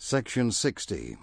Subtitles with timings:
[0.00, 1.18] Section 60.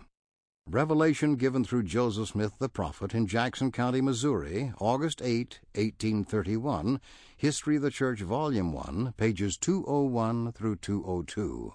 [0.69, 6.99] Revelation given through Joseph Smith the prophet in Jackson County, Missouri, August 8, 1831.
[7.37, 11.73] History of the Church, Volume 1, pages 201 through 202.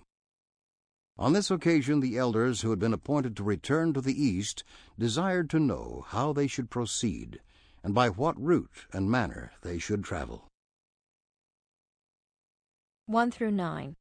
[1.17, 4.63] On this occasion, the elders who had been appointed to return to the East
[4.99, 7.41] desired to know how they should proceed,
[7.83, 10.49] and by what route and manner they should travel.
[13.07, 13.97] 1 through 9.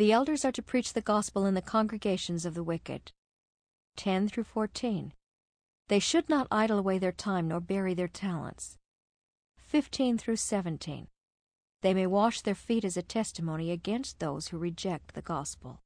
[0.00, 3.12] The elders are to preach the gospel in the congregations of the wicked.
[3.98, 5.12] 10 through 14.
[5.88, 8.78] They should not idle away their time nor bury their talents.
[9.58, 11.08] 15 through 17.
[11.82, 15.82] They may wash their feet as a testimony against those who reject the gospel.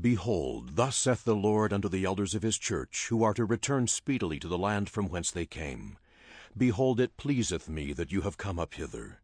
[0.00, 3.86] Behold, thus saith the Lord unto the elders of his church, who are to return
[3.86, 5.98] speedily to the land from whence they came.
[6.56, 9.20] Behold, it pleaseth me that you have come up hither.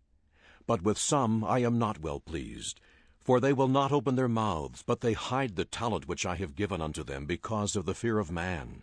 [0.67, 2.81] But with some I am not well pleased.
[3.21, 6.57] For they will not open their mouths, but they hide the talent which I have
[6.57, 8.83] given unto them, because of the fear of man.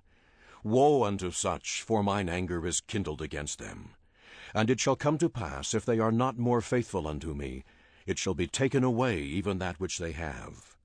[0.63, 3.95] Woe unto such, for mine anger is kindled against them.
[4.53, 7.63] And it shall come to pass, if they are not more faithful unto me,
[8.05, 10.75] it shall be taken away even that which they have.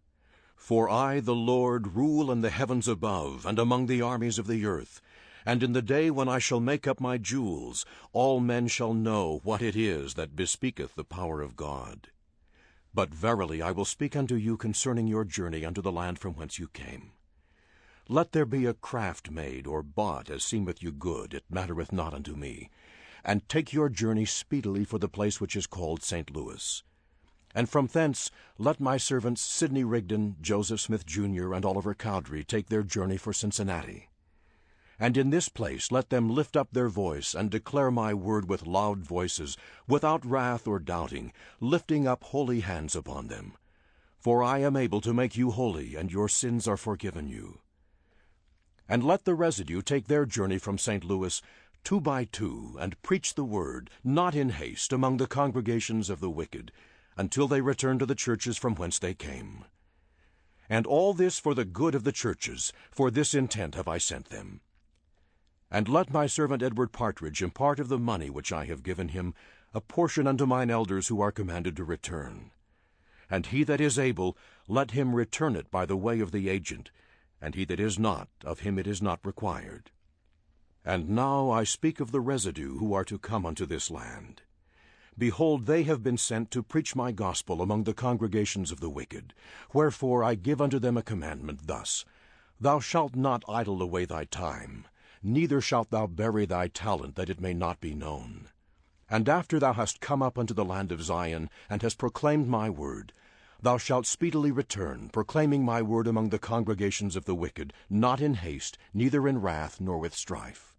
[0.57, 4.67] For I, the Lord, rule in the heavens above, and among the armies of the
[4.67, 5.01] earth.
[5.47, 9.41] And in the day when I shall make up my jewels, all men shall know
[9.45, 12.09] what it is that bespeaketh the power of God.
[12.95, 16.59] But verily I will speak unto you concerning your journey unto the land from whence
[16.59, 17.13] you came.
[18.09, 22.15] Let there be a craft made or bought as seemeth you good, it mattereth not
[22.15, 22.71] unto me.
[23.25, 26.31] And take your journey speedily for the place which is called St.
[26.35, 26.83] Louis.
[27.55, 32.69] And from thence let my servants Sidney Rigdon, Joseph Smith Jr., and Oliver Cowdery take
[32.69, 34.09] their journey for Cincinnati.
[34.99, 38.67] And in this place let them lift up their voice, and declare my word with
[38.67, 39.57] loud voices,
[39.89, 43.55] without wrath or doubting, lifting up holy hands upon them.
[44.19, 47.61] For I am able to make you holy, and your sins are forgiven you.
[48.89, 51.05] And let the residue take their journey from St.
[51.05, 51.43] Louis,
[51.85, 56.31] two by two, and preach the word, not in haste, among the congregations of the
[56.31, 56.73] wicked,
[57.17, 59.65] until they return to the churches from whence they came.
[60.69, 64.31] And all this for the good of the churches, for this intent have I sent
[64.31, 64.61] them.
[65.75, 69.35] And let my servant Edward Partridge impart of the money which I have given him
[69.73, 72.53] a portion unto mine elders who are commanded to return.
[73.29, 76.93] And he that is able, let him return it by the way of the agent,
[77.41, 79.91] and he that is not, of him it is not required.
[80.85, 84.43] And now I speak of the residue who are to come unto this land.
[85.19, 89.35] Behold, they have been sent to preach my gospel among the congregations of the wicked.
[89.73, 92.05] Wherefore I give unto them a commandment thus
[92.61, 94.87] Thou shalt not idle away thy time
[95.25, 98.49] neither shalt thou bury thy talent, that it may not be known.
[99.09, 102.69] And after thou hast come up unto the land of Zion, and hast proclaimed my
[102.69, 103.13] word,
[103.61, 108.35] thou shalt speedily return, proclaiming my word among the congregations of the wicked, not in
[108.35, 110.75] haste, neither in wrath, nor with strife.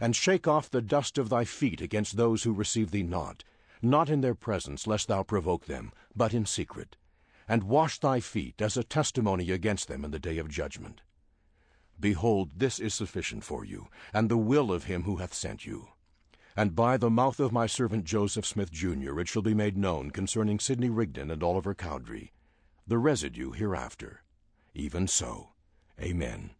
[0.00, 3.44] And shake off the dust of thy feet against those who receive thee not,
[3.82, 6.96] not in their presence, lest thou provoke them, but in secret.
[7.46, 11.02] And wash thy feet as a testimony against them in the day of judgment.
[12.00, 15.88] Behold, this is sufficient for you, and the will of him who hath sent you.
[16.56, 20.10] And by the mouth of my servant Joseph Smith, Jr., it shall be made known
[20.10, 22.32] concerning Sidney Rigdon and Oliver Cowdery,
[22.86, 24.22] the residue hereafter.
[24.74, 25.50] Even so.
[26.00, 26.55] Amen.